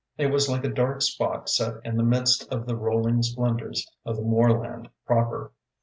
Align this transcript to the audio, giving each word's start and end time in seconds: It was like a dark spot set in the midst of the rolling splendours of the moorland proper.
It 0.17 0.31
was 0.31 0.49
like 0.49 0.63
a 0.65 0.73
dark 0.73 1.03
spot 1.03 1.47
set 1.47 1.75
in 1.85 1.95
the 1.95 2.01
midst 2.01 2.51
of 2.51 2.65
the 2.65 2.75
rolling 2.75 3.21
splendours 3.21 3.87
of 4.03 4.15
the 4.15 4.23
moorland 4.23 4.89
proper. 5.05 5.51